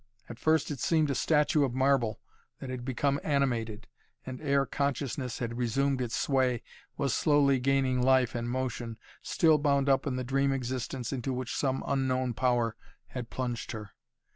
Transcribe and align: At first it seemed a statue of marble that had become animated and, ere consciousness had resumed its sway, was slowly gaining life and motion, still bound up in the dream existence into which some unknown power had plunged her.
At 0.27 0.39
first 0.39 0.71
it 0.71 0.79
seemed 0.79 1.11
a 1.11 1.13
statue 1.13 1.63
of 1.63 1.75
marble 1.75 2.19
that 2.59 2.71
had 2.71 2.83
become 2.83 3.19
animated 3.23 3.85
and, 4.25 4.41
ere 4.41 4.65
consciousness 4.65 5.37
had 5.37 5.59
resumed 5.59 6.01
its 6.01 6.15
sway, 6.15 6.63
was 6.97 7.13
slowly 7.13 7.59
gaining 7.59 8.01
life 8.01 8.33
and 8.33 8.49
motion, 8.49 8.97
still 9.21 9.59
bound 9.59 9.89
up 9.89 10.07
in 10.07 10.15
the 10.15 10.23
dream 10.23 10.53
existence 10.53 11.13
into 11.13 11.31
which 11.31 11.55
some 11.55 11.83
unknown 11.85 12.33
power 12.33 12.75
had 13.09 13.29
plunged 13.29 13.73
her. 13.73 13.91